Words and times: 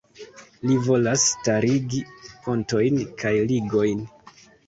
Li 0.69 0.77
volas 0.87 1.25
starigi 1.33 2.01
pontojn 2.47 2.99
kaj 3.25 3.35
ligojn. 3.53 4.05